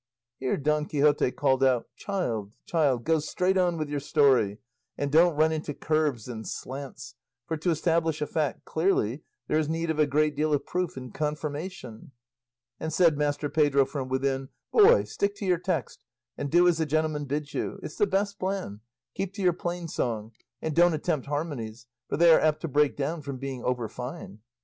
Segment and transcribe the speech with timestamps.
[0.39, 4.57] Here Don Quixote called out, "Child, child, go straight on with your story,
[4.97, 7.13] and don't run into curves and slants,
[7.45, 10.97] for to establish a fact clearly there is need of a great deal of proof
[10.97, 12.13] and confirmation;"
[12.79, 16.03] and said Master Pedro from within, "Boy, stick to your text
[16.35, 18.79] and do as the gentleman bids you; it's the best plan;
[19.13, 20.31] keep to your plain song,
[20.63, 24.39] and don't attempt harmonies, for they are apt to break down from being over fine."